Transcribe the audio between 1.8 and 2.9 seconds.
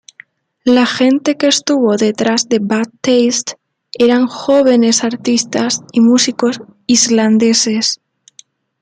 detrás de Bad